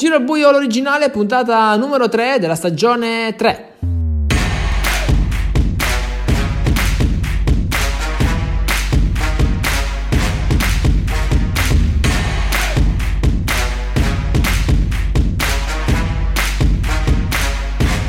Giro 0.00 0.14
al 0.14 0.22
buio 0.22 0.52
l'originale, 0.52 1.10
puntata 1.10 1.74
numero 1.74 2.08
3 2.08 2.38
della 2.38 2.54
stagione 2.54 3.34
3. 3.36 3.72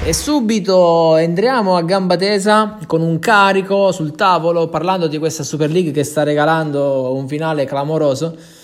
E 0.04 0.14
subito 0.14 1.16
entriamo 1.16 1.76
a 1.76 1.82
gamba 1.82 2.16
tesa 2.18 2.78
con 2.86 3.02
un 3.02 3.18
carico 3.18 3.92
sul 3.92 4.14
tavolo 4.14 4.70
parlando 4.70 5.08
di 5.08 5.18
questa 5.18 5.42
Super 5.42 5.72
League 5.72 5.90
che 5.90 6.04
sta 6.04 6.22
regalando 6.22 7.16
un 7.16 7.28
finale 7.28 7.66
clamoroso 7.66 8.59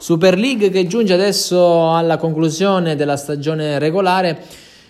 Super 0.00 0.38
League 0.38 0.70
che 0.70 0.86
giunge 0.86 1.12
adesso 1.12 1.94
alla 1.94 2.16
conclusione 2.16 2.96
della 2.96 3.18
stagione 3.18 3.78
regolare 3.78 4.42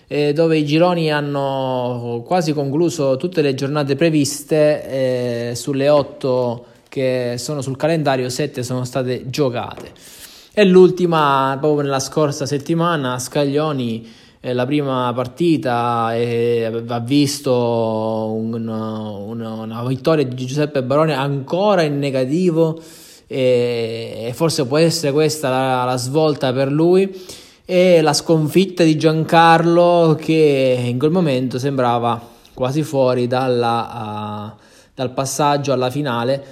eh, 0.07 0.31
dove 0.31 0.57
i 0.57 0.65
gironi 0.65 1.11
hanno 1.11 2.23
quasi 2.25 2.53
concluso 2.53 3.17
tutte 3.17 3.41
le 3.41 3.53
giornate 3.53 3.97
previste, 3.97 5.49
eh, 5.49 5.55
sulle 5.55 5.89
8 5.89 6.65
che 6.87 7.35
sono 7.37 7.61
sul 7.61 7.75
calendario 7.75 8.29
7 8.29 8.63
sono 8.63 8.85
state 8.85 9.29
giocate. 9.29 9.91
E 10.53 10.63
l'ultima, 10.63 11.57
proprio 11.59 11.81
nella 11.81 11.99
scorsa 11.99 12.45
settimana, 12.45 13.19
Scaglioni, 13.19 14.07
eh, 14.39 14.53
la 14.53 14.65
prima 14.65 15.11
partita 15.13 16.15
eh, 16.15 16.83
ha 16.87 16.99
visto 16.99 17.53
un, 17.53 18.65
una, 18.65 19.51
una 19.51 19.83
vittoria 19.83 20.25
di 20.25 20.45
Giuseppe 20.45 20.83
Barone 20.83 21.15
ancora 21.15 21.81
in 21.81 21.99
negativo 21.99 22.81
e 23.33 24.33
forse 24.33 24.65
può 24.65 24.77
essere 24.77 25.13
questa 25.13 25.49
la, 25.49 25.85
la 25.85 25.95
svolta 25.95 26.51
per 26.51 26.69
lui. 26.69 27.09
E 27.63 28.01
la 28.01 28.11
sconfitta 28.11 28.83
di 28.83 28.97
Giancarlo 28.97 30.17
che 30.19 30.77
in 30.83 30.99
quel 30.99 31.11
momento 31.11 31.57
sembrava 31.57 32.21
quasi 32.53 32.83
fuori 32.83 33.27
dalla, 33.27 34.51
uh, 34.57 34.61
dal 34.93 35.11
passaggio 35.13 35.71
alla 35.71 35.89
finale. 35.89 36.43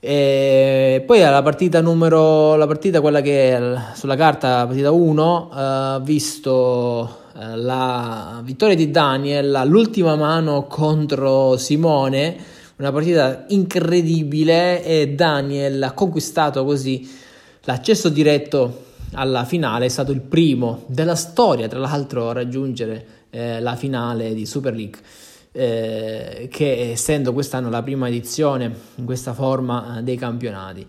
E 0.00 1.04
poi 1.06 1.20
la 1.20 1.42
partita 1.42 1.80
numero 1.80 2.56
la 2.56 2.66
partita 2.66 3.00
quella 3.00 3.20
che 3.20 3.56
sulla 3.94 4.16
carta 4.16 4.64
partita 4.64 4.90
1 4.90 5.48
ha 5.52 5.96
uh, 5.96 6.02
visto 6.02 7.18
uh, 7.32 7.40
la 7.54 8.40
vittoria 8.42 8.74
di 8.74 8.90
Daniel 8.90 9.54
all'ultima 9.54 10.16
mano 10.16 10.66
contro 10.66 11.56
Simone 11.56 12.57
una 12.78 12.92
partita 12.92 13.44
incredibile 13.48 14.84
e 14.84 15.08
Daniel 15.08 15.82
ha 15.82 15.92
conquistato 15.92 16.64
così 16.64 17.08
l'accesso 17.62 18.08
diretto 18.08 18.86
alla 19.14 19.44
finale, 19.44 19.86
è 19.86 19.88
stato 19.88 20.12
il 20.12 20.20
primo 20.20 20.84
della 20.86 21.16
storia 21.16 21.66
tra 21.66 21.78
l'altro 21.78 22.30
a 22.30 22.32
raggiungere 22.32 23.06
eh, 23.30 23.60
la 23.60 23.74
finale 23.74 24.32
di 24.34 24.46
Super 24.46 24.74
League. 24.74 25.00
Eh, 25.50 26.48
che 26.52 26.90
essendo 26.92 27.32
quest'anno 27.32 27.70
la 27.70 27.82
prima 27.82 28.06
edizione 28.06 28.70
in 28.96 29.04
questa 29.04 29.32
forma 29.32 29.98
eh, 29.98 30.02
dei 30.02 30.16
campionati. 30.16 30.86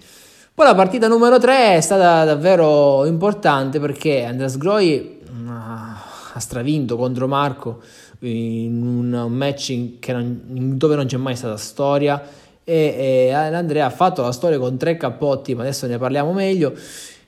Poi 0.53 0.65
la 0.65 0.75
partita 0.75 1.07
numero 1.07 1.39
3 1.39 1.77
è 1.77 1.81
stata 1.81 2.25
davvero 2.25 3.05
importante 3.05 3.79
perché 3.79 4.25
Andreas 4.25 4.57
Groi 4.57 5.21
uh, 5.25 5.49
ha 5.49 6.39
stravinto 6.39 6.97
contro 6.97 7.27
Marco 7.27 7.81
in 8.19 8.83
un 8.83 9.31
match 9.31 9.69
non, 10.07 10.77
dove 10.77 10.95
non 10.95 11.05
c'è 11.05 11.17
mai 11.17 11.35
stata 11.35 11.57
storia. 11.57 12.21
E, 12.63 13.27
e 13.29 13.31
Andrea 13.31 13.87
ha 13.87 13.89
fatto 13.89 14.21
la 14.21 14.31
storia 14.31 14.59
con 14.59 14.77
tre 14.77 14.95
cappotti 14.95 15.55
ma 15.55 15.61
adesso 15.61 15.87
ne 15.87 15.97
parliamo 15.97 16.33
meglio. 16.33 16.73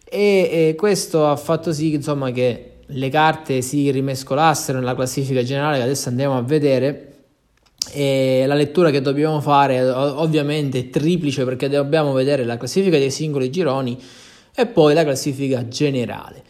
E, 0.03 0.69
e 0.69 0.75
questo 0.77 1.27
ha 1.27 1.35
fatto 1.35 1.71
sì 1.71 1.93
insomma, 1.93 2.31
che 2.31 2.71
le 2.85 3.09
carte 3.09 3.61
si 3.61 3.89
rimescolassero 3.91 4.79
nella 4.79 4.95
classifica 4.95 5.41
generale 5.43 5.77
che 5.77 5.83
adesso 5.83 6.09
andiamo 6.09 6.37
a 6.37 6.41
vedere. 6.41 7.07
E 7.93 8.43
la 8.45 8.53
lettura 8.53 8.91
che 8.91 9.01
dobbiamo 9.01 9.41
fare 9.41 9.81
ovviamente 9.89 10.79
è 10.79 10.89
triplice 10.89 11.43
perché 11.45 11.67
dobbiamo 11.67 12.13
vedere 12.13 12.45
la 12.45 12.57
classifica 12.57 12.97
dei 12.97 13.09
singoli 13.09 13.49
gironi 13.49 13.99
e 14.53 14.65
poi 14.67 14.93
la 14.93 15.03
classifica 15.03 15.67
generale. 15.67 16.43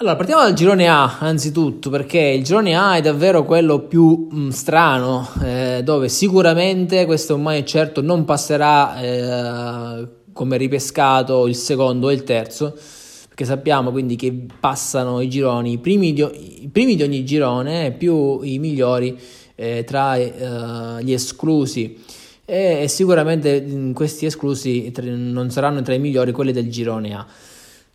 Allora, 0.00 0.14
partiamo 0.14 0.42
dal 0.42 0.52
girone 0.52 0.86
A, 0.86 1.18
anzitutto, 1.18 1.90
perché 1.90 2.20
il 2.20 2.44
girone 2.44 2.76
A 2.76 2.94
è 2.94 3.00
davvero 3.00 3.44
quello 3.44 3.80
più 3.80 4.28
mh, 4.30 4.38
mm, 4.38 4.48
strano, 4.50 5.28
eh, 5.42 5.80
dove 5.82 6.08
sicuramente, 6.08 7.04
questo 7.04 7.34
ormai 7.34 7.62
è 7.62 7.64
certo, 7.64 8.00
non 8.00 8.24
passerà 8.24 9.00
eh, 9.00 10.08
come 10.32 10.56
ripescato 10.56 11.48
il 11.48 11.56
secondo 11.56 12.10
e 12.10 12.14
il 12.14 12.22
terzo, 12.22 12.78
perché 13.26 13.44
sappiamo 13.44 13.90
quindi 13.90 14.14
che 14.14 14.46
passano 14.60 15.20
i 15.20 15.28
gironi, 15.28 15.72
i 15.72 15.78
primi 15.78 16.12
di, 16.12 16.22
i 16.62 16.68
primi 16.68 16.94
di 16.94 17.02
ogni 17.02 17.24
girone 17.24 17.90
più 17.90 18.38
i 18.42 18.60
migliori 18.60 19.18
eh, 19.56 19.82
tra 19.82 20.14
eh, 20.14 21.02
gli 21.02 21.12
esclusi. 21.12 22.00
E, 22.44 22.82
e 22.82 22.88
sicuramente 22.88 23.60
mm, 23.60 23.92
questi 23.94 24.26
esclusi 24.26 24.92
non 25.02 25.50
saranno 25.50 25.82
tra 25.82 25.94
i 25.94 25.98
migliori 25.98 26.30
quelli 26.30 26.52
del 26.52 26.70
girone 26.70 27.14
A. 27.16 27.26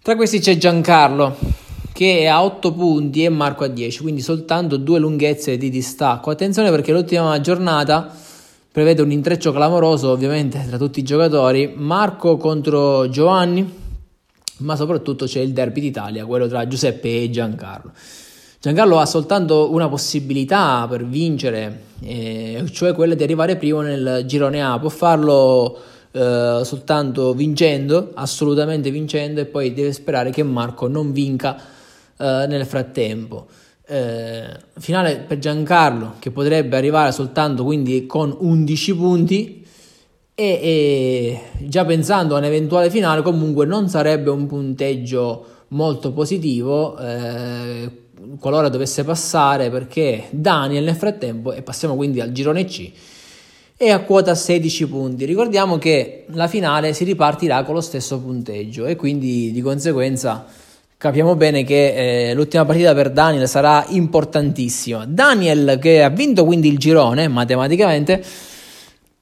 Tra 0.01 0.17
questi 0.17 0.39
c'è 0.39 0.57
Giancarlo, 0.57 1.37
che 1.93 2.21
è 2.21 2.25
a 2.25 2.43
8 2.43 2.73
punti 2.73 3.23
e 3.23 3.29
Marco 3.29 3.63
a 3.63 3.67
10, 3.67 4.01
quindi 4.01 4.21
soltanto 4.21 4.77
due 4.77 4.97
lunghezze 4.97 5.57
di 5.57 5.69
distacco. 5.69 6.31
Attenzione 6.31 6.71
perché 6.71 6.91
l'ultima 6.91 7.39
giornata 7.39 8.11
prevede 8.71 9.03
un 9.03 9.11
intreccio 9.11 9.51
clamoroso 9.51 10.09
ovviamente 10.09 10.65
tra 10.67 10.77
tutti 10.77 10.99
i 10.99 11.03
giocatori, 11.03 11.71
Marco 11.75 12.37
contro 12.37 13.07
Giovanni, 13.09 13.81
ma 14.57 14.75
soprattutto 14.75 15.25
c'è 15.25 15.41
il 15.41 15.53
derby 15.53 15.81
d'Italia, 15.81 16.25
quello 16.25 16.47
tra 16.47 16.67
Giuseppe 16.67 17.21
e 17.21 17.29
Giancarlo. 17.29 17.91
Giancarlo 18.59 18.97
ha 18.97 19.05
soltanto 19.05 19.71
una 19.71 19.87
possibilità 19.87 20.87
per 20.89 21.05
vincere, 21.05 21.83
eh, 22.01 22.63
cioè 22.71 22.93
quella 22.93 23.13
di 23.13 23.21
arrivare 23.21 23.57
primo 23.57 23.81
nel 23.81 24.23
girone 24.25 24.63
A, 24.63 24.79
può 24.79 24.89
farlo 24.89 25.77
eh, 26.11 26.61
soltanto 26.63 27.33
vincendo, 27.33 28.11
assolutamente 28.15 28.89
vincendo, 28.89 29.41
e 29.41 29.45
poi 29.45 29.73
deve 29.73 29.91
sperare 29.91 30.31
che 30.31 30.41
Marco 30.41 30.87
non 30.87 31.11
vinca 31.11 31.81
eh, 32.17 32.45
nel 32.47 32.65
frattempo. 32.65 33.47
Eh, 33.85 34.45
finale 34.79 35.19
per 35.27 35.39
Giancarlo 35.39 36.15
che 36.19 36.31
potrebbe 36.31 36.77
arrivare 36.77 37.11
soltanto 37.11 37.65
quindi 37.65 38.05
con 38.05 38.33
11 38.39 38.95
punti 38.95 39.65
e, 40.33 40.43
e 40.45 41.41
già 41.67 41.83
pensando 41.83 42.35
a 42.35 42.37
un 42.37 42.45
eventuale 42.45 42.89
finale 42.89 43.21
comunque 43.21 43.65
non 43.65 43.89
sarebbe 43.89 44.29
un 44.29 44.47
punteggio 44.47 45.45
molto 45.69 46.13
positivo 46.13 46.97
eh, 46.97 47.91
qualora 48.39 48.69
dovesse 48.69 49.03
passare 49.03 49.69
perché 49.69 50.27
Daniel 50.29 50.85
nel 50.85 50.95
frattempo 50.95 51.51
e 51.51 51.61
passiamo 51.61 51.95
quindi 51.95 52.21
al 52.21 52.31
girone 52.31 52.63
C 52.63 52.89
è 53.75 53.89
a 53.89 53.99
quota 53.99 54.33
16 54.33 54.87
punti 54.87 55.25
ricordiamo 55.25 55.77
che 55.77 56.23
la 56.29 56.47
finale 56.47 56.93
si 56.93 57.03
ripartirà 57.03 57.63
con 57.63 57.75
lo 57.75 57.81
stesso 57.81 58.17
punteggio 58.19 58.85
e 58.85 58.95
quindi 58.95 59.51
di 59.51 59.61
conseguenza 59.61 60.45
capiamo 61.03 61.35
bene 61.35 61.65
che 61.65 62.29
eh, 62.29 62.33
l'ultima 62.33 62.63
partita 62.63 62.93
per 62.93 63.11
Daniel 63.11 63.45
sarà 63.45 63.83
importantissima. 63.89 65.05
Daniel 65.05 65.77
che 65.81 66.01
ha 66.01 66.07
vinto 66.07 66.45
quindi 66.45 66.69
il 66.69 66.77
girone 66.77 67.27
matematicamente 67.27 68.23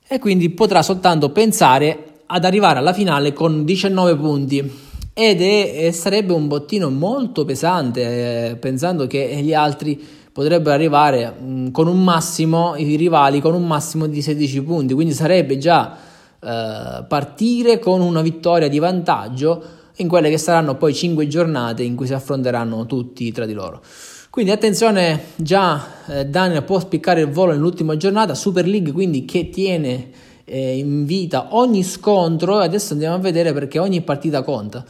e 0.08 0.20
quindi 0.20 0.52
potrà 0.52 0.84
soltanto 0.84 1.31
pensare 1.31 2.20
ad 2.28 2.46
arrivare 2.46 2.78
alla 2.78 2.94
finale 2.94 3.34
con 3.34 3.66
19 3.66 4.16
punti 4.16 4.72
ed 5.12 5.41
è, 5.41 5.90
sarebbe 5.91 6.34
un 6.34 6.47
bottino 6.47 6.91
molto 6.91 7.46
pesante 7.46 8.50
eh, 8.50 8.56
pensando 8.58 9.08
che 9.08 9.40
gli 9.41 9.56
altri 9.56 10.00
potrebbero 10.31 10.75
arrivare 10.75 11.31
mh, 11.31 11.52
mm, 11.52 11.68
con 11.72 11.88
un 11.88 12.03
massimo, 12.03 12.75
i 12.75 12.96
rivali 12.96 13.41
con 13.41 13.56
un 13.56 13.66
massimo 13.66 14.06
di 14.06 14.22
16 14.22 14.62
punti, 14.62 14.94
quindi 14.94 15.16
sarebbe 15.16 15.58
già 15.58 15.97
eh, 16.40 17.06
partire 17.08 17.80
con 17.80 18.02
una 18.02 18.22
vittoria 18.22 18.70
di 18.70 18.78
vantaggio 18.78 19.80
in 19.97 20.07
quelle 20.07 20.29
che 20.29 20.38
saranno 20.38 20.75
poi 20.75 20.94
5 20.94 21.28
giornate 21.28 21.84
in 21.84 21.96
cui 21.96 22.07
si 22.07 22.13
affronteranno 22.13 22.85
tutti 22.85 23.32
tra 23.32 23.46
di 23.46 23.53
loro. 23.53 23.82
Quindi 24.29 24.52
attenzione, 24.52 25.23
già 25.35 25.85
eh, 26.08 26.26
Daniel 26.26 26.64
può 26.64 26.79
spiccare 26.79 27.22
il 27.22 27.29
volo 27.29 27.52
nell'ultima 27.52 27.97
giornata, 27.97 28.34
Super 28.34 28.66
League 28.66 28.93
quindi 28.93 29.26
che 29.26 29.49
tiene 29.49 30.09
eh, 30.46 30.78
in 30.78 31.05
vita 31.05 31.47
ogni 31.52 31.84
scontro 31.84 32.58
adesso 32.58 32.93
andiamo 32.93 33.16
a 33.16 33.20
vedere 33.20 33.52
perché 33.52 33.79
ogni 33.79 34.02
partita 34.02 34.41
conta. 34.41 34.85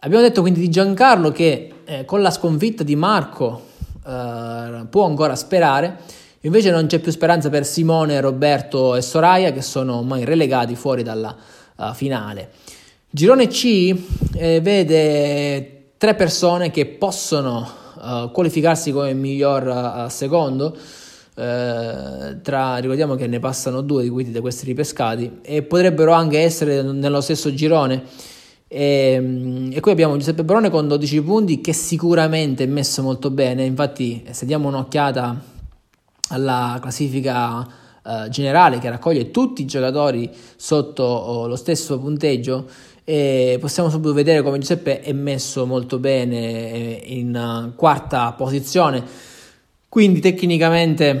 Abbiamo 0.00 0.22
detto 0.22 0.42
quindi 0.42 0.60
di 0.60 0.70
Giancarlo 0.70 1.32
che 1.32 1.72
eh, 1.84 2.04
con 2.04 2.22
la 2.22 2.30
sconfitta 2.30 2.84
di 2.84 2.94
Marco 2.94 3.62
eh, 4.06 4.86
può 4.88 5.04
ancora 5.04 5.34
sperare, 5.34 5.98
invece 6.42 6.70
non 6.70 6.86
c'è 6.86 7.00
più 7.00 7.10
speranza 7.10 7.50
per 7.50 7.66
Simone, 7.66 8.20
Roberto 8.20 8.94
e 8.94 9.02
Soraya 9.02 9.50
che 9.50 9.62
sono 9.62 9.96
ormai 9.98 10.24
relegati 10.24 10.76
fuori 10.76 11.02
dalla 11.02 11.34
uh, 11.76 11.92
finale. 11.94 12.50
Girone 13.10 13.46
C 13.46 13.96
eh, 14.34 14.60
vede 14.60 15.92
tre 15.96 16.14
persone 16.14 16.70
che 16.70 16.84
possono 16.84 17.66
uh, 18.02 18.30
qualificarsi 18.30 18.92
come 18.92 19.14
miglior 19.14 20.04
uh, 20.04 20.10
secondo. 20.10 20.76
Uh, 21.34 22.40
tra, 22.42 22.76
ricordiamo 22.76 23.14
che 23.14 23.26
ne 23.26 23.38
passano 23.38 23.80
due 23.80 24.02
di, 24.02 24.30
di 24.30 24.40
questi 24.40 24.66
ripescati 24.66 25.38
e 25.40 25.62
potrebbero 25.62 26.12
anche 26.12 26.40
essere 26.40 26.82
nello 26.82 27.20
stesso 27.20 27.54
girone 27.54 28.02
E, 28.66 29.70
e, 29.72 29.80
qui 29.80 29.90
abbiamo 29.90 30.16
Giuseppe 30.16 30.44
Barone 30.44 30.68
con 30.68 30.86
12 30.86 31.22
punti 31.22 31.60
che 31.62 31.72
sicuramente 31.72 32.64
è 32.64 32.66
messo 32.66 33.02
molto 33.02 33.30
bene. 33.30 33.64
Infatti, 33.64 34.22
se 34.32 34.44
diamo 34.44 34.68
un'occhiata 34.68 35.40
alla 36.28 36.76
classifica 36.78 37.66
eh, 38.08 38.28
generale 38.30 38.78
che 38.78 38.88
raccoglie 38.88 39.30
tutti 39.30 39.60
i 39.60 39.66
giocatori 39.66 40.30
sotto 40.56 41.02
oh, 41.02 41.46
lo 41.46 41.56
stesso 41.56 41.98
punteggio, 41.98 42.66
e 43.08 43.56
possiamo 43.58 43.88
subito 43.88 44.12
vedere 44.12 44.42
come 44.42 44.58
Giuseppe 44.58 45.00
è 45.00 45.14
messo 45.14 45.64
molto 45.64 45.98
bene 45.98 47.00
eh, 47.00 47.02
in 47.06 47.34
uh, 47.34 47.74
quarta 47.74 48.30
posizione. 48.32 49.02
Quindi 49.88 50.20
tecnicamente 50.20 51.18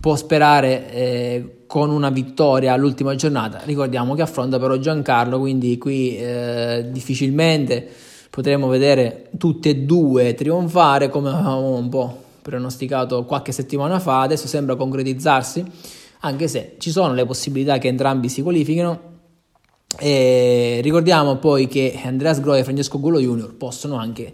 può 0.00 0.16
sperare 0.16 0.92
eh, 0.92 1.56
con 1.68 1.90
una 1.90 2.10
vittoria 2.10 2.72
all'ultima 2.72 3.14
giornata. 3.14 3.60
Ricordiamo 3.64 4.16
che 4.16 4.22
affronta 4.22 4.58
però 4.58 4.76
Giancarlo, 4.76 5.38
quindi 5.38 5.78
qui 5.78 6.18
eh, 6.18 6.88
difficilmente 6.90 7.86
potremo 8.28 8.66
vedere 8.66 9.28
tutte 9.38 9.68
e 9.68 9.76
due 9.76 10.34
trionfare 10.34 11.10
come 11.10 11.28
avevamo 11.28 11.76
un 11.76 11.88
po' 11.88 12.22
pronosticato 12.42 13.24
qualche 13.24 13.52
settimana 13.52 14.00
fa. 14.00 14.22
Adesso 14.22 14.48
sembra 14.48 14.74
concretizzarsi, 14.74 15.64
anche 16.22 16.48
se 16.48 16.74
ci 16.78 16.90
sono 16.90 17.14
le 17.14 17.24
possibilità 17.24 17.78
che 17.78 17.86
entrambi 17.86 18.28
si 18.28 18.42
qualifichino. 18.42 19.09
E 19.98 20.80
ricordiamo 20.82 21.36
poi 21.36 21.66
che 21.66 21.98
Andreas 22.04 22.40
Groy 22.40 22.60
e 22.60 22.64
Francesco 22.64 23.00
Gullo 23.00 23.18
Junior 23.18 23.54
possono 23.54 23.96
anche 23.96 24.32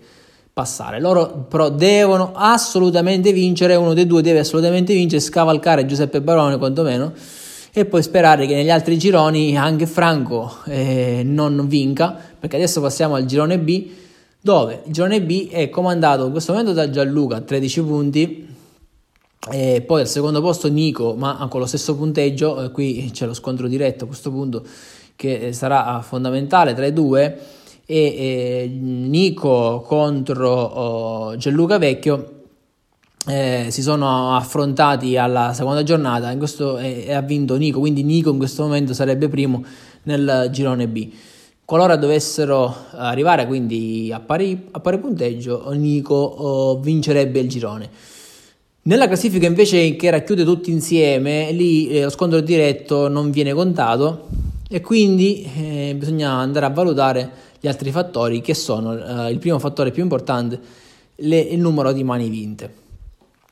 passare. 0.53 1.00
Loro 1.00 1.47
però 1.49 1.70
devono 1.70 2.32
assolutamente 2.35 3.32
vincere, 3.32 3.75
uno 3.75 3.94
dei 3.94 4.06
due 4.06 4.23
deve 4.23 4.38
assolutamente 4.38 4.94
vincere, 4.94 5.20
scavalcare 5.20 5.87
Giuseppe 5.87 6.23
Barone 6.23 6.56
quantomeno 6.56 7.12
e 7.79 7.85
poi 7.85 8.03
sperare 8.03 8.47
che 8.47 8.55
negli 8.55 8.70
altri 8.70 8.97
gironi 8.97 9.55
anche 9.55 9.87
Franco 9.87 10.61
eh, 10.64 11.20
non 11.23 11.69
vinca, 11.69 12.19
perché 12.41 12.56
adesso 12.56 12.81
passiamo 12.81 13.17
al 13.17 13.26
girone 13.26 13.59
B, 13.59 13.87
dove 14.41 14.81
il 14.87 14.93
girone 14.94 15.20
B 15.20 15.50
è 15.50 15.69
comandato 15.69 16.25
in 16.25 16.31
questo 16.31 16.52
momento 16.52 16.73
da 16.73 16.88
Gianluca, 16.88 17.43
13 17.43 17.82
punti, 17.82 18.49
e 19.52 19.82
poi 19.82 20.00
al 20.00 20.09
secondo 20.09 20.41
posto 20.41 20.69
Nico, 20.70 21.14
ma 21.17 21.47
con 21.50 21.61
lo 21.61 21.67
stesso 21.67 21.94
punteggio, 21.97 22.62
eh, 22.62 22.70
qui 22.70 23.11
c'è 23.12 23.26
lo 23.26 23.35
scontro 23.35 23.69
diretto 23.69 24.05
a 24.05 24.06
questo 24.06 24.31
punto 24.31 24.64
che 25.17 25.53
sarà 25.53 26.01
fondamentale 26.03 26.75
tra 26.75 26.87
i 26.87 26.93
due 26.93 27.39
e, 27.87 27.97
e 27.97 28.69
Nico 28.69 29.81
contro 29.87 30.51
oh, 30.51 31.37
Gianluca 31.37 31.79
Vecchio 31.79 32.35
eh, 33.29 33.67
si 33.71 33.83
sono 33.83 34.37
affrontati 34.37 35.17
alla 35.17 35.53
seconda 35.53 35.83
giornata 35.83 36.37
questo, 36.37 36.79
e, 36.79 37.05
e 37.07 37.13
ha 37.13 37.23
vinto 37.23 37.57
Nico, 37.57 37.81
quindi 37.81 38.05
Nico 38.05 38.31
in 38.31 38.39
questo 38.39 38.63
momento 38.63 38.95
sarebbe 38.95 39.29
primo 39.29 39.65
nel 40.05 40.49
girone 40.53 40.87
B. 40.87 41.11
Qualora 41.65 41.97
dovessero 41.97 42.73
arrivare 42.93 43.47
quindi 43.49 44.12
a 44.12 44.21
pari, 44.21 44.69
a 44.71 44.79
pari 44.79 44.99
punteggio, 44.99 45.69
Nico 45.73 46.15
oh, 46.15 46.79
vincerebbe 46.79 47.41
il 47.41 47.49
girone. 47.49 47.91
Nella 48.83 49.09
classifica 49.09 49.49
invece 49.49 49.97
che 49.97 50.11
racchiude 50.11 50.45
tutti 50.45 50.71
insieme, 50.71 51.51
lì 51.51 51.89
eh, 51.89 52.05
lo 52.05 52.11
scontro 52.11 52.39
diretto 52.39 53.09
non 53.09 53.33
viene 53.33 53.53
contato 53.53 54.29
e 54.69 54.81
quindi 54.81 55.49
eh, 55.57 55.95
bisogna 55.97 56.33
andare 56.33 56.67
a 56.67 56.71
valutare 56.71 57.31
gli 57.61 57.69
altri 57.69 57.91
fattori 57.91 58.41
che 58.41 58.55
sono 58.55 59.27
eh, 59.27 59.31
il 59.31 59.39
primo 59.39 59.59
fattore 59.59 59.91
più 59.91 60.03
importante, 60.03 60.61
le, 61.17 61.39
il 61.39 61.61
numero 61.61 61.93
di 61.93 62.05
mani 62.05 62.29
vinte. 62.29 62.85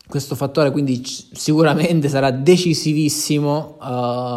Questo 0.07 0.35
fattore 0.35 0.71
quindi 0.71 1.01
c- 1.01 1.29
sicuramente 1.33 2.09
sarà 2.09 2.31
decisivissimo 2.31 3.77
uh, 3.81 3.85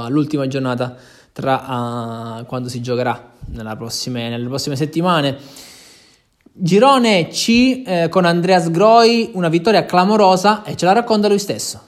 all'ultima 0.06 0.48
giornata 0.48 0.96
tra 1.34 2.40
uh, 2.40 2.46
quando 2.46 2.70
si 2.70 2.82
giocherà 2.82 3.34
prossime, 3.76 4.30
nelle 4.30 4.48
prossime 4.48 4.76
settimane. 4.76 5.38
Girone 6.54 7.28
C 7.28 7.84
eh, 7.86 8.08
con 8.10 8.26
Andreas 8.26 8.72
Groi, 8.72 9.32
una 9.34 9.50
vittoria 9.50 9.86
clamorosa 9.86 10.64
e 10.64 10.76
ce 10.76 10.86
la 10.86 10.94
racconta 10.94 11.28
lui 11.28 11.38
stesso. 11.38 11.82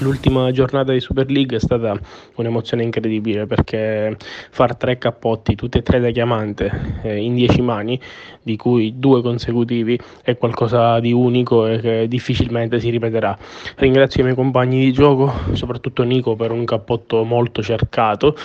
L'ultima 0.00 0.50
giornata 0.52 0.92
di 0.92 1.00
Super 1.00 1.28
League 1.28 1.56
è 1.56 1.60
stata 1.60 1.98
un'emozione 2.36 2.84
incredibile 2.84 3.46
perché 3.46 4.16
far 4.50 4.76
tre 4.76 4.96
cappotti, 4.96 5.56
tutti 5.56 5.78
e 5.78 5.82
tre 5.82 5.98
da 5.98 6.10
chiamante, 6.10 7.00
eh, 7.02 7.16
in 7.16 7.34
dieci 7.34 7.60
mani, 7.62 8.00
di 8.40 8.56
cui 8.56 8.94
due 8.98 9.22
consecutivi, 9.22 9.98
è 10.22 10.36
qualcosa 10.36 11.00
di 11.00 11.12
unico 11.12 11.66
e 11.66 11.80
che 11.80 12.06
difficilmente 12.08 12.78
si 12.78 12.90
ripeterà. 12.90 13.36
Ringrazio 13.76 14.20
i 14.20 14.24
miei 14.24 14.36
compagni 14.36 14.78
di 14.78 14.92
gioco, 14.92 15.32
soprattutto 15.54 16.04
Nico 16.04 16.36
per 16.36 16.52
un 16.52 16.64
cappotto 16.64 17.24
molto 17.24 17.60
cercato. 17.60 18.36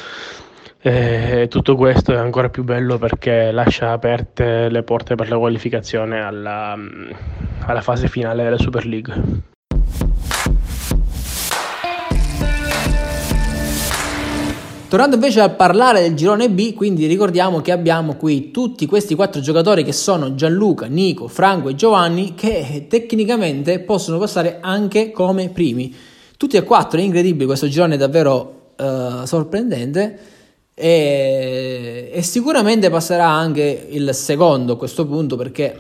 E 0.81 1.47
tutto 1.49 1.75
questo 1.75 2.13
è 2.13 2.17
ancora 2.17 2.49
più 2.49 2.63
bello 2.63 2.97
perché 2.97 3.51
lascia 3.51 3.91
aperte 3.91 4.69
le 4.69 4.83
porte 4.83 5.15
per 5.15 5.29
la 5.29 5.37
qualificazione 5.37 6.19
alla, 6.19 6.75
alla 7.59 7.81
fase 7.81 8.07
finale 8.07 8.43
della 8.43 8.57
Super 8.57 8.85
League. 8.85 9.51
Tornando 14.93 15.17
invece 15.17 15.41
a 15.41 15.49
parlare 15.49 16.01
del 16.01 16.13
girone 16.13 16.51
B, 16.51 16.73
quindi 16.75 17.07
ricordiamo 17.07 17.61
che 17.61 17.71
abbiamo 17.71 18.15
qui 18.15 18.51
tutti 18.51 18.85
questi 18.85 19.15
quattro 19.15 19.41
giocatori 19.41 19.83
che 19.83 19.91
sono 19.91 20.35
Gianluca, 20.35 20.85
Nico, 20.85 21.27
Franco 21.27 21.69
e 21.69 21.73
Giovanni 21.73 22.35
che 22.35 22.85
tecnicamente 22.87 23.79
possono 23.79 24.19
passare 24.19 24.59
anche 24.61 25.09
come 25.09 25.49
primi. 25.49 25.91
Tutti 26.37 26.57
e 26.57 26.63
quattro, 26.63 26.99
è 26.99 27.01
incredibile, 27.01 27.47
questo 27.47 27.67
girone 27.67 27.95
è 27.95 27.97
davvero 27.97 28.73
uh, 28.77 29.25
sorprendente 29.25 30.19
e, 30.75 32.11
e, 32.13 32.21
sicuramente 32.21 32.91
passerà 32.91 33.27
anche 33.27 33.87
il 33.89 34.13
secondo 34.13 34.73
a 34.73 34.77
questo 34.77 35.07
punto 35.07 35.35
perché 35.35 35.75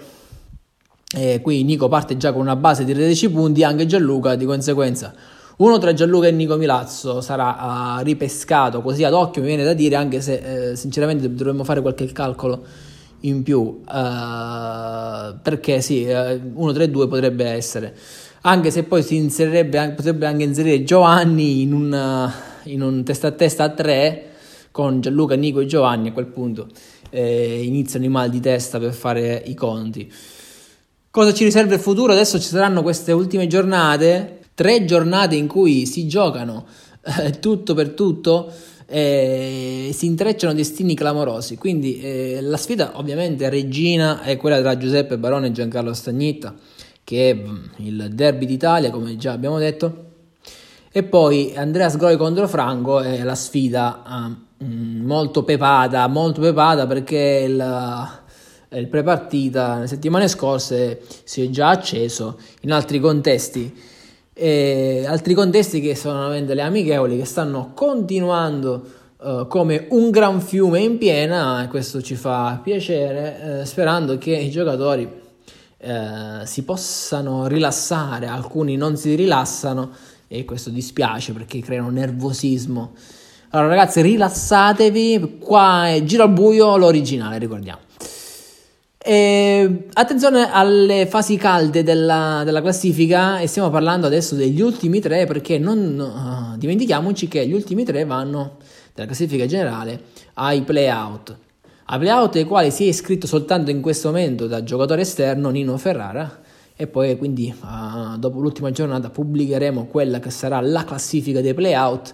eh, 1.15 1.39
qui 1.39 1.63
Nico 1.63 1.87
parte 1.87 2.17
già 2.17 2.31
con 2.31 2.41
una 2.41 2.55
base 2.55 2.83
di 2.83 2.93
13 2.95 3.29
punti, 3.29 3.63
anche 3.63 3.85
Gianluca 3.85 4.33
di 4.33 4.45
conseguenza 4.45 5.13
uno 5.57 5.77
tra 5.77 5.93
Gianluca 5.93 6.27
e 6.27 6.31
Nico 6.31 6.55
Milazzo 6.57 7.21
sarà 7.21 7.97
uh, 7.99 8.03
ripescato 8.03 8.81
così 8.81 9.03
ad 9.03 9.13
occhio, 9.13 9.41
mi 9.41 9.47
viene 9.47 9.63
da 9.63 9.73
dire, 9.73 9.95
anche 9.95 10.21
se 10.21 10.71
eh, 10.71 10.75
sinceramente 10.75 11.31
dovremmo 11.33 11.63
fare 11.63 11.81
qualche 11.81 12.11
calcolo 12.11 12.63
in 13.21 13.43
più, 13.43 13.59
uh, 13.59 15.35
perché 15.41 15.81
sì, 15.81 16.05
uh, 16.05 16.41
i 16.55 16.91
due 16.91 17.07
potrebbe 17.07 17.45
essere, 17.45 17.95
anche 18.41 18.71
se 18.71 18.83
poi 18.83 19.03
si 19.03 19.15
inserirebbe, 19.15 19.93
potrebbe 19.95 20.25
anche 20.25 20.43
inserire 20.43 20.83
Giovanni 20.83 21.61
in 21.61 21.73
un, 21.73 22.31
in 22.63 22.81
un 22.81 23.03
testa 23.03 23.27
a 23.27 23.31
testa 23.31 23.63
a 23.63 23.69
tre 23.69 24.29
con 24.71 25.01
Gianluca, 25.01 25.35
Nico 25.35 25.59
e 25.59 25.65
Giovanni, 25.65 26.09
a 26.09 26.13
quel 26.13 26.25
punto 26.25 26.67
eh, 27.13 27.63
iniziano 27.63 28.05
i 28.05 28.09
mal 28.09 28.29
di 28.29 28.39
testa 28.39 28.79
per 28.79 28.91
fare 28.91 29.41
i 29.45 29.53
conti. 29.53 30.11
Cosa 31.11 31.31
ci 31.31 31.43
riserva 31.43 31.75
il 31.75 31.79
futuro? 31.79 32.11
Adesso 32.11 32.39
ci 32.39 32.47
saranno 32.47 32.81
queste 32.81 33.11
ultime 33.11 33.45
giornate 33.45 34.39
tre 34.53 34.85
giornate 34.85 35.35
in 35.35 35.47
cui 35.47 35.85
si 35.85 36.07
giocano 36.07 36.65
eh, 37.19 37.39
tutto 37.39 37.73
per 37.73 37.89
tutto 37.89 38.51
eh, 38.85 39.89
si 39.93 40.05
intrecciano 40.05 40.53
destini 40.53 40.93
clamorosi. 40.95 41.57
Quindi 41.57 41.99
eh, 41.99 42.39
la 42.41 42.57
sfida 42.57 42.97
ovviamente 42.99 43.49
regina 43.49 44.21
è 44.21 44.37
quella 44.37 44.59
tra 44.59 44.77
Giuseppe 44.77 45.17
Barone 45.17 45.47
e 45.47 45.51
Giancarlo 45.51 45.93
Stagnitta 45.93 46.55
che 47.03 47.31
è 47.31 47.33
mm, 47.33 47.63
il 47.77 48.09
derby 48.13 48.45
d'Italia 48.45 48.91
come 48.91 49.17
già 49.17 49.31
abbiamo 49.31 49.57
detto. 49.57 50.11
E 50.91 51.01
poi 51.03 51.53
Andrea 51.55 51.89
Sgoi 51.89 52.17
contro 52.17 52.47
Franco 52.47 52.99
è 52.99 53.23
la 53.23 53.33
sfida 53.33 54.35
uh, 54.59 54.65
molto 54.65 55.43
pepata 55.43 56.07
molto 56.07 56.39
pepata 56.39 56.85
perché 56.85 57.45
il 57.47 58.21
il 58.75 58.87
prepartita 58.87 59.75
nelle 59.75 59.87
settimane 59.87 60.27
scorse 60.27 61.01
si 61.23 61.43
è 61.43 61.49
già 61.49 61.69
acceso 61.69 62.39
in 62.61 62.71
altri 62.71 62.99
contesti 62.99 63.71
e 64.33 65.05
altri 65.07 65.35
contesti 65.35 65.79
che 65.79 65.95
sono 65.95 66.19
ovviamente 66.21 66.55
le 66.55 66.63
amichevoli 66.63 67.17
che 67.17 67.25
stanno 67.25 67.71
continuando 67.75 68.83
uh, 69.17 69.47
come 69.47 69.85
un 69.89 70.09
gran 70.09 70.41
fiume 70.41 70.79
in 70.79 70.97
piena 70.97 71.63
e 71.63 71.67
questo 71.67 72.01
ci 72.01 72.15
fa 72.15 72.59
piacere 72.61 73.61
uh, 73.61 73.63
sperando 73.63 74.17
che 74.17 74.35
i 74.35 74.49
giocatori 74.49 75.03
uh, 75.03 76.45
si 76.45 76.63
possano 76.63 77.45
rilassare 77.45 78.25
alcuni 78.25 78.75
non 78.75 78.97
si 78.97 79.13
rilassano 79.13 79.91
e 80.27 80.45
questo 80.45 80.71
dispiace 80.71 81.31
perché 81.31 81.59
creano 81.59 81.91
nervosismo. 81.91 82.93
Allora 83.49 83.69
ragazzi 83.69 84.01
rilassatevi 84.01 85.37
qua 85.39 85.89
è 85.89 86.03
Giro 86.03 86.23
al 86.23 86.31
buio 86.31 86.75
l'originale 86.75 87.37
ricordiamo 87.37 87.81
e 89.05 89.87
attenzione 89.91 90.49
alle 90.49 91.05
fasi 91.07 91.35
calde 91.35 91.83
della, 91.83 92.43
della, 92.45 92.61
classifica 92.61 93.39
e 93.39 93.47
stiamo 93.47 93.69
parlando 93.69 94.07
adesso 94.07 94.33
degli 94.33 94.61
ultimi 94.61 95.01
tre 95.01 95.25
perché 95.25 95.59
non 95.59 95.99
uh, 95.99 96.57
dimentichiamoci 96.57 97.27
che 97.27 97.45
gli 97.45 97.51
ultimi 97.51 97.83
tre 97.83 98.05
vanno 98.05 98.59
della 98.93 99.07
classifica 99.07 99.45
generale 99.45 100.03
ai 100.35 100.61
playout. 100.61 101.35
Ai 101.87 101.99
playout 101.99 102.37
ai 102.37 102.45
quali 102.45 102.71
si 102.71 102.85
è 102.85 102.87
iscritto 102.87 103.27
soltanto 103.27 103.71
in 103.71 103.81
questo 103.81 104.07
momento 104.07 104.47
da 104.47 104.63
giocatore 104.63 105.01
esterno 105.01 105.49
Nino 105.49 105.75
Ferrara 105.75 106.39
e 106.73 106.87
poi 106.87 107.17
quindi 107.17 107.53
uh, 107.61 108.17
dopo 108.17 108.39
l'ultima 108.39 108.71
giornata 108.71 109.09
pubblicheremo 109.09 109.85
quella 109.87 110.19
che 110.19 110.29
sarà 110.29 110.61
la 110.61 110.85
classifica 110.85 111.41
dei 111.41 111.53
playout 111.53 112.13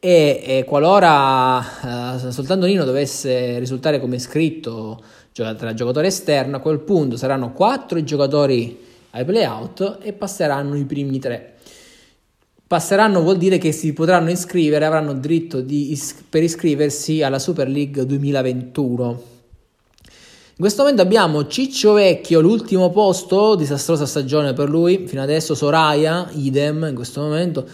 e, 0.00 0.42
e 0.44 0.64
qualora 0.64 1.58
uh, 1.58 2.30
soltanto 2.30 2.64
Nino 2.64 2.84
dovesse 2.84 3.58
risultare 3.58 4.00
come 4.00 4.16
iscritto 4.16 5.02
tra 5.32 5.74
giocatore 5.74 6.08
esterno, 6.08 6.56
a 6.56 6.60
quel 6.60 6.80
punto 6.80 7.16
saranno 7.16 7.52
quattro 7.52 7.98
i 7.98 8.04
giocatori 8.04 8.78
ai 9.10 9.24
playout 9.24 9.98
e 10.02 10.12
passeranno 10.12 10.76
i 10.76 10.84
primi 10.84 11.18
tre. 11.18 11.54
Passeranno 12.66 13.22
vuol 13.22 13.36
dire 13.36 13.58
che 13.58 13.72
si 13.72 13.92
potranno 13.92 14.30
iscrivere, 14.30 14.84
avranno 14.84 15.14
diritto 15.14 15.64
is- 15.66 16.24
per 16.28 16.42
iscriversi 16.42 17.22
alla 17.22 17.38
Super 17.38 17.68
League 17.68 18.04
2021. 18.04 19.22
In 20.60 20.66
questo 20.66 20.82
momento 20.82 21.02
abbiamo 21.02 21.46
Ciccio 21.46 21.94
Vecchio, 21.94 22.40
l'ultimo 22.40 22.90
posto, 22.90 23.54
disastrosa 23.54 24.04
stagione 24.04 24.52
per 24.52 24.68
lui, 24.68 25.06
fino 25.06 25.22
adesso 25.22 25.54
Soraya, 25.54 26.28
idem 26.32 26.86
in 26.88 26.94
questo 26.94 27.22
momento, 27.22 27.66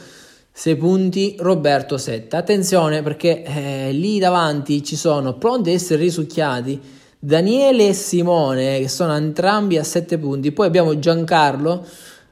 6 0.59 0.77
punti, 0.77 1.37
Roberto 1.39 1.99
7. 1.99 2.35
Attenzione 2.35 3.03
perché 3.03 3.45
eh, 3.45 3.93
lì 3.93 4.19
davanti 4.19 4.83
ci 4.83 4.97
sono 4.97 5.35
pronti 5.35 5.69
ad 5.69 5.75
essere 5.75 6.01
risucchiati 6.01 6.81
Daniele 7.19 7.89
e 7.89 7.93
Simone 7.93 8.79
che 8.79 8.89
sono 8.89 9.15
entrambi 9.15 9.77
a 9.77 9.85
7 9.85 10.17
punti, 10.17 10.53
poi 10.53 10.67
abbiamo 10.67 10.99
Giancarlo 10.99 11.87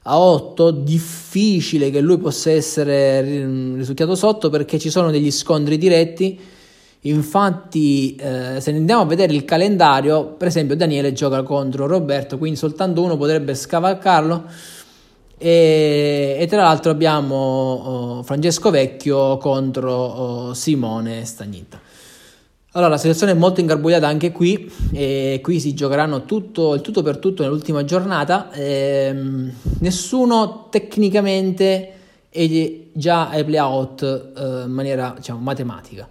a 0.04 0.18
8, 0.18 0.70
difficile 0.70 1.90
che 1.90 2.00
lui 2.00 2.16
possa 2.16 2.50
essere 2.50 3.20
risucchiato 3.74 4.14
sotto 4.14 4.48
perché 4.48 4.78
ci 4.78 4.88
sono 4.88 5.10
degli 5.10 5.30
scontri 5.30 5.76
diretti 5.76 6.40
Infatti, 7.06 8.16
eh, 8.16 8.60
se 8.60 8.70
andiamo 8.70 9.02
a 9.02 9.04
vedere 9.04 9.34
il 9.34 9.44
calendario, 9.44 10.24
per 10.24 10.48
esempio, 10.48 10.74
Daniele 10.74 11.12
gioca 11.12 11.42
contro 11.42 11.86
Roberto, 11.86 12.38
quindi 12.38 12.56
soltanto 12.56 13.02
uno 13.02 13.18
potrebbe 13.18 13.54
scavalcarlo. 13.54 14.44
E, 15.36 16.36
e 16.38 16.46
tra 16.46 16.62
l'altro 16.62 16.90
abbiamo 16.90 17.34
oh, 17.36 18.22
Francesco 18.22 18.70
Vecchio 18.70 19.36
contro 19.38 19.92
oh, 19.92 20.54
Simone 20.54 21.24
Stagnita. 21.24 21.80
Allora, 22.76 22.90
la 22.90 22.98
situazione 22.98 23.32
è 23.32 23.36
molto 23.36 23.60
ingarbugliata 23.60 24.08
anche 24.08 24.32
qui, 24.32 24.68
e 24.92 25.38
qui 25.40 25.60
si 25.60 25.74
giocheranno 25.74 26.24
tutto, 26.24 26.74
il 26.74 26.80
tutto 26.80 27.02
per 27.02 27.18
tutto 27.18 27.44
nell'ultima 27.44 27.84
giornata. 27.84 28.50
Ehm, 28.52 29.52
nessuno 29.78 30.66
tecnicamente 30.70 31.92
è 32.28 32.80
già 32.92 33.28
ai 33.28 33.44
playout 33.44 34.02
eh, 34.36 34.62
in 34.64 34.72
maniera 34.72 35.14
diciamo, 35.16 35.38
matematica. 35.38 36.08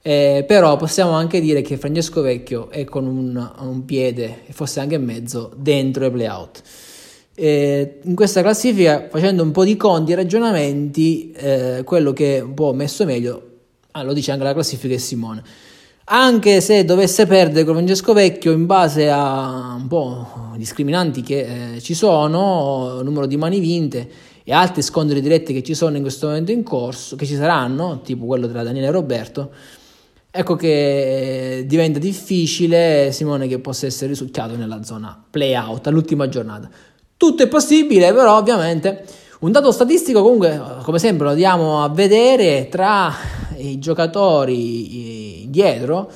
Eh, 0.00 0.44
però 0.46 0.76
possiamo 0.76 1.10
anche 1.10 1.38
dire 1.38 1.60
che 1.60 1.76
Francesco 1.76 2.22
Vecchio 2.22 2.70
è 2.70 2.84
con 2.84 3.06
un, 3.06 3.52
un 3.58 3.84
piede, 3.84 4.44
forse 4.52 4.80
anche 4.80 4.96
mezzo, 4.96 5.52
dentro 5.54 6.06
i 6.06 6.10
playout. 6.10 6.62
Eh, 7.38 7.98
in 8.04 8.14
questa 8.14 8.40
classifica, 8.40 9.08
facendo 9.10 9.42
un 9.42 9.50
po' 9.50 9.62
di 9.62 9.76
conti 9.76 10.12
e 10.12 10.14
ragionamenti, 10.14 11.32
eh, 11.32 11.82
quello 11.84 12.14
che 12.14 12.40
un 12.40 12.54
po' 12.54 12.72
messo 12.72 13.04
meglio, 13.04 13.42
ah, 13.90 14.02
lo 14.02 14.14
dice 14.14 14.32
anche 14.32 14.44
la 14.44 14.54
classifica, 14.54 14.94
è 14.94 14.98
Simone. 14.98 15.42
Anche 16.04 16.62
se 16.62 16.84
dovesse 16.86 17.26
perdere 17.26 17.66
con 17.66 17.74
Francesco 17.74 18.14
Vecchio, 18.14 18.52
in 18.52 18.64
base 18.64 19.10
a 19.10 19.76
un 19.78 19.86
po' 19.86 20.54
discriminanti 20.56 21.20
che 21.20 21.74
eh, 21.74 21.80
ci 21.80 21.92
sono, 21.92 23.02
numero 23.02 23.26
di 23.26 23.36
mani 23.36 23.60
vinte 23.60 24.08
e 24.42 24.52
altri 24.54 24.80
scontri 24.80 25.20
diretti 25.20 25.52
che 25.52 25.62
ci 25.62 25.74
sono 25.74 25.96
in 25.96 26.02
questo 26.02 26.28
momento 26.28 26.52
in 26.52 26.62
corso, 26.62 27.16
che 27.16 27.26
ci 27.26 27.34
saranno, 27.34 28.00
tipo 28.02 28.24
quello 28.24 28.48
tra 28.48 28.62
Daniele 28.62 28.86
e 28.86 28.90
Roberto, 28.90 29.50
Ecco 30.38 30.54
che 30.54 31.64
diventa 31.66 31.98
difficile 31.98 33.10
Simone 33.10 33.48
che 33.48 33.58
possa 33.58 33.86
essere 33.86 34.08
risucchiato 34.08 34.54
nella 34.54 34.82
zona 34.82 35.18
playout 35.30 35.86
all'ultima 35.86 36.28
giornata. 36.28 36.68
Tutto 37.16 37.42
è 37.42 37.48
possibile, 37.48 38.12
però 38.12 38.36
ovviamente 38.36 39.04
un 39.40 39.50
dato 39.50 39.72
statistico 39.72 40.22
comunque, 40.22 40.60
come 40.82 40.98
sempre, 40.98 41.28
lo 41.28 41.34
diamo 41.34 41.82
a 41.82 41.88
vedere 41.88 42.68
tra 42.68 43.12
i 43.56 43.78
giocatori 43.78 45.46
dietro. 45.48 46.10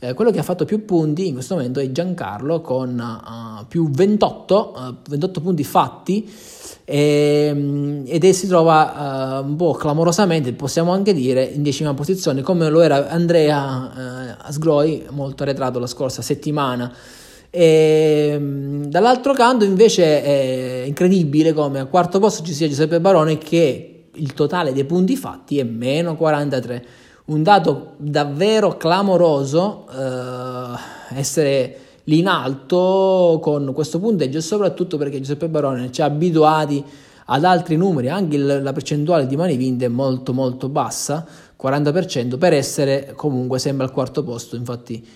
Eh, 0.00 0.14
quello 0.14 0.30
che 0.30 0.38
ha 0.38 0.44
fatto 0.44 0.64
più 0.64 0.84
punti 0.84 1.26
in 1.26 1.34
questo 1.34 1.56
momento 1.56 1.80
è 1.80 1.90
Giancarlo 1.90 2.60
con 2.60 2.98
uh, 2.98 3.66
più 3.66 3.90
28, 3.90 4.74
uh, 4.76 4.94
28 5.10 5.40
punti 5.40 5.64
fatti 5.64 6.32
e, 6.84 7.48
ehm, 7.50 8.04
ed 8.06 8.24
si 8.30 8.46
trova 8.46 9.40
uh, 9.42 9.44
un 9.44 9.56
po' 9.56 9.72
clamorosamente, 9.72 10.52
possiamo 10.52 10.92
anche 10.92 11.12
dire, 11.12 11.42
in 11.42 11.64
decima 11.64 11.94
posizione, 11.94 12.42
come 12.42 12.70
lo 12.70 12.80
era 12.80 13.08
Andrea 13.08 14.36
Asgroi, 14.38 15.06
molto 15.10 15.42
arretrato 15.42 15.80
la 15.80 15.88
scorsa 15.88 16.22
settimana. 16.22 16.94
E, 17.50 18.30
ehm, 18.32 18.84
dall'altro 18.86 19.32
canto 19.32 19.64
invece 19.64 20.22
è 20.22 20.84
incredibile 20.86 21.52
come 21.52 21.80
al 21.80 21.88
quarto 21.88 22.18
posto 22.18 22.44
ci 22.44 22.52
sia 22.52 22.68
Giuseppe 22.68 23.00
Barone 23.00 23.38
che 23.38 24.08
il 24.12 24.34
totale 24.34 24.72
dei 24.72 24.84
punti 24.84 25.16
fatti 25.16 25.58
è 25.58 25.62
meno 25.62 26.16
43 26.16 26.86
un 27.26 27.42
dato 27.42 27.94
davvero 27.96 28.76
clamoroso 28.76 29.86
eh, 29.90 31.16
essere 31.18 31.78
lì 32.04 32.18
in 32.18 32.26
alto 32.26 33.38
con 33.40 33.72
questo 33.72 33.98
punteggio 33.98 34.40
soprattutto 34.40 34.96
perché 34.96 35.18
Giuseppe 35.18 35.48
Barone 35.48 35.90
ci 35.92 36.02
ha 36.02 36.06
abituati 36.06 36.84
ad 37.30 37.44
altri 37.44 37.76
numeri, 37.76 38.08
anche 38.08 38.38
la 38.38 38.72
percentuale 38.72 39.26
di 39.26 39.36
mani 39.36 39.56
vinte 39.56 39.84
è 39.84 39.88
molto 39.88 40.32
molto 40.32 40.68
bassa, 40.68 41.26
40%, 41.60 42.38
per 42.38 42.54
essere 42.54 43.12
comunque 43.14 43.58
sempre 43.58 43.84
al 43.84 43.92
quarto 43.92 44.22
posto, 44.22 44.56
infatti 44.56 45.06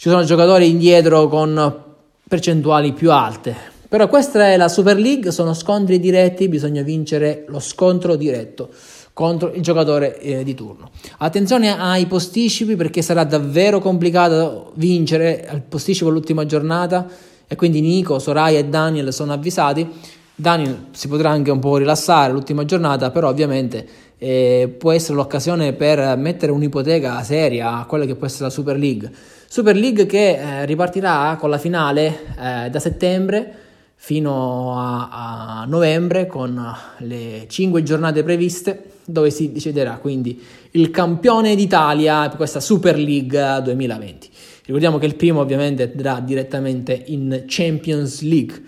ci 0.00 0.10
sono 0.10 0.22
giocatori 0.22 0.70
indietro 0.70 1.26
con 1.26 1.82
percentuali 2.28 2.92
più 2.92 3.10
alte. 3.10 3.52
Però 3.88 4.06
questa 4.06 4.46
è 4.46 4.56
la 4.56 4.68
Super 4.68 4.96
League, 4.96 5.32
sono 5.32 5.54
scontri 5.54 5.98
diretti, 5.98 6.46
bisogna 6.46 6.82
vincere 6.82 7.44
lo 7.48 7.58
scontro 7.58 8.14
diretto 8.14 8.68
contro 9.12 9.52
il 9.52 9.60
giocatore 9.60 10.20
eh, 10.20 10.44
di 10.44 10.54
turno. 10.54 10.90
Attenzione 11.16 11.76
ai 11.76 12.06
posticipi 12.06 12.76
perché 12.76 13.02
sarà 13.02 13.24
davvero 13.24 13.80
complicato 13.80 14.70
vincere 14.74 15.44
al 15.48 15.62
posticipo 15.62 16.10
l'ultima 16.10 16.46
giornata 16.46 17.08
e 17.48 17.56
quindi 17.56 17.80
Nico, 17.80 18.20
Soraya 18.20 18.60
e 18.60 18.66
Daniel 18.66 19.12
sono 19.12 19.32
avvisati. 19.32 19.84
Daniel 20.32 20.90
si 20.92 21.08
potrà 21.08 21.30
anche 21.30 21.50
un 21.50 21.58
po' 21.58 21.76
rilassare 21.76 22.32
l'ultima 22.32 22.64
giornata, 22.64 23.10
però 23.10 23.30
ovviamente 23.30 23.84
eh, 24.16 24.72
può 24.78 24.92
essere 24.92 25.14
l'occasione 25.14 25.72
per 25.72 26.16
mettere 26.16 26.52
un'ipoteca 26.52 27.20
seria 27.24 27.78
a 27.78 27.86
quella 27.86 28.04
che 28.04 28.14
può 28.14 28.28
essere 28.28 28.44
la 28.44 28.50
Super 28.50 28.78
League. 28.78 29.10
Super 29.50 29.76
League 29.76 30.04
che 30.04 30.36
eh, 30.36 30.66
ripartirà 30.66 31.36
con 31.40 31.48
la 31.48 31.56
finale 31.56 32.26
eh, 32.38 32.68
da 32.70 32.78
settembre 32.78 33.54
fino 33.94 34.78
a, 34.78 35.62
a 35.62 35.64
novembre 35.64 36.26
con 36.26 36.62
le 36.98 37.46
5 37.48 37.82
giornate 37.82 38.22
previste 38.22 38.90
dove 39.06 39.30
si 39.30 39.50
deciderà 39.50 39.96
quindi 39.96 40.38
il 40.72 40.90
campione 40.90 41.56
d'Italia 41.56 42.28
per 42.28 42.36
questa 42.36 42.60
Super 42.60 42.98
League 42.98 43.60
2020. 43.64 44.28
Ricordiamo 44.66 44.98
che 44.98 45.06
il 45.06 45.14
primo 45.14 45.40
ovviamente 45.40 45.90
andrà 45.92 46.20
direttamente 46.20 47.04
in 47.06 47.44
Champions 47.46 48.20
League. 48.20 48.62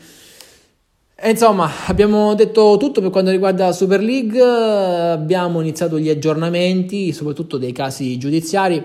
E 1.15 1.29
insomma, 1.29 1.71
abbiamo 1.89 2.35
detto 2.35 2.79
tutto 2.79 3.03
per 3.03 3.11
quanto 3.11 3.31
riguarda 3.31 3.67
la 3.67 3.73
Super 3.73 4.01
League, 4.01 4.41
abbiamo 4.43 5.61
iniziato 5.61 5.99
gli 5.99 6.09
aggiornamenti, 6.09 7.13
soprattutto 7.13 7.59
dei 7.59 7.73
casi 7.73 8.17
giudiziari. 8.17 8.83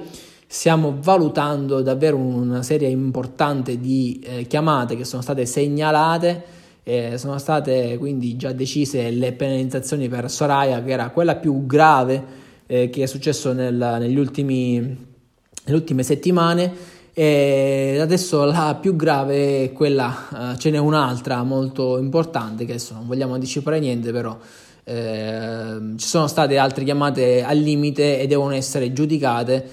Stiamo 0.47 0.97
valutando 0.99 1.81
davvero 1.81 2.17
una 2.17 2.63
serie 2.63 2.87
importante 2.89 3.79
di 3.79 4.21
eh, 4.23 4.47
chiamate 4.47 4.95
che 4.95 5.03
sono 5.03 5.21
state 5.21 5.45
segnalate 5.45 6.63
eh, 6.87 7.17
sono 7.17 7.39
state 7.39 7.97
quindi 7.97 8.35
già 8.35 8.51
decise 8.51 9.09
le 9.09 9.33
penalizzazioni 9.33 10.07
per 10.07 10.29
Soraya, 10.29 10.83
che 10.83 10.91
era 10.91 11.09
quella 11.09 11.35
più 11.35 11.65
grave 11.65 12.23
eh, 12.67 12.91
che 12.91 13.01
è 13.01 13.05
successo 13.07 13.53
nel, 13.53 13.73
negli 13.73 14.17
ultimi, 14.17 14.77
nelle 14.77 15.77
ultime 15.77 16.03
settimane. 16.03 16.93
E 17.11 17.97
adesso 17.99 18.43
la 18.43 18.77
più 18.79 18.95
grave 18.95 19.63
è 19.63 19.71
quella, 19.71 20.27
uh, 20.31 20.57
ce 20.57 20.69
n'è 20.69 20.77
un'altra 20.77 21.41
molto 21.43 21.97
importante, 21.97 22.65
che 22.65 22.73
adesso 22.73 22.93
non 22.93 23.07
vogliamo 23.07 23.33
anticipare 23.33 23.79
niente, 23.79 24.11
però 24.11 24.37
eh, 24.83 25.93
ci 25.95 26.05
sono 26.05 26.27
state 26.27 26.57
altre 26.57 26.83
chiamate 26.83 27.41
al 27.41 27.57
limite 27.57 28.19
e 28.19 28.27
devono 28.27 28.53
essere 28.53 28.93
giudicate. 28.93 29.65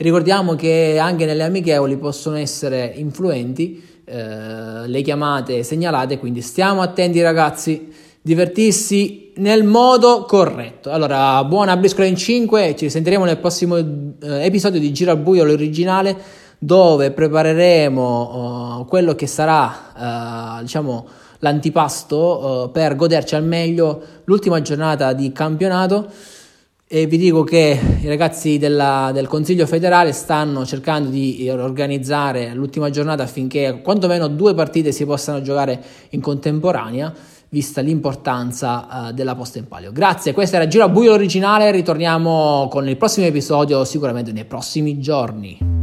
Ricordiamo 0.00 0.54
che 0.54 0.96
anche 1.00 1.26
nelle 1.26 1.42
amichevoli 1.42 1.96
possono 1.96 2.36
essere 2.36 2.92
influenti 2.94 3.82
eh, 4.04 4.86
le 4.86 5.02
chiamate 5.02 5.64
segnalate, 5.64 6.20
quindi 6.20 6.40
stiamo 6.40 6.82
attenti 6.82 7.20
ragazzi, 7.20 7.92
divertirsi 8.22 9.32
nel 9.38 9.64
modo 9.64 10.24
corretto. 10.24 10.92
Allora, 10.92 11.42
buona 11.42 11.76
briscola 11.76 12.06
in 12.06 12.14
5, 12.14 12.76
ci 12.76 12.88
sentiremo 12.88 13.24
nel 13.24 13.38
prossimo 13.38 13.76
eh, 13.76 14.14
episodio 14.20 14.78
di 14.78 14.92
Giro 14.92 15.10
al 15.10 15.18
Buio, 15.18 15.42
l'originale, 15.42 16.16
dove 16.60 17.10
prepareremo 17.10 18.78
uh, 18.78 18.86
quello 18.86 19.16
che 19.16 19.26
sarà, 19.26 20.58
uh, 20.58 20.62
diciamo, 20.62 21.06
l'antipasto 21.40 22.66
uh, 22.66 22.70
per 22.70 22.94
goderci 22.94 23.34
al 23.34 23.44
meglio 23.44 24.00
l'ultima 24.26 24.62
giornata 24.62 25.12
di 25.12 25.32
campionato 25.32 26.08
e 26.90 27.06
vi 27.06 27.18
dico 27.18 27.44
che 27.44 27.78
i 28.00 28.08
ragazzi 28.08 28.56
della, 28.56 29.10
del 29.12 29.26
Consiglio 29.26 29.66
federale 29.66 30.12
stanno 30.12 30.64
cercando 30.64 31.10
di 31.10 31.46
organizzare 31.50 32.54
l'ultima 32.54 32.88
giornata 32.88 33.22
affinché 33.22 33.82
quantomeno 33.82 34.26
due 34.26 34.54
partite 34.54 34.90
si 34.90 35.04
possano 35.04 35.42
giocare 35.42 35.78
in 36.10 36.22
contemporanea 36.22 37.12
vista 37.50 37.82
l'importanza 37.82 38.86
uh, 39.08 39.12
della 39.12 39.34
posta 39.34 39.58
in 39.58 39.68
palio. 39.68 39.92
Grazie, 39.92 40.32
questo 40.32 40.56
era 40.56 40.66
Giro 40.66 40.84
a 40.84 40.88
Buio 40.88 41.12
originale, 41.12 41.70
ritorniamo 41.70 42.68
con 42.70 42.88
il 42.88 42.96
prossimo 42.96 43.26
episodio 43.26 43.84
sicuramente 43.84 44.32
nei 44.32 44.44
prossimi 44.44 44.98
giorni. 44.98 45.77